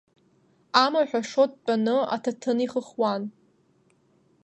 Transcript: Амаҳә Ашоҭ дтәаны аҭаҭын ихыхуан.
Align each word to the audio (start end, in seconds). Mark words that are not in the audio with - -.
Амаҳә 0.83 1.13
Ашоҭ 1.19 1.51
дтәаны 1.57 1.95
аҭаҭын 2.15 2.59
ихыхуан. 2.65 3.23